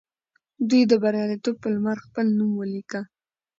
[0.69, 3.01] دوی د بریالیتوب پر لمر خپل نوم ولیکه.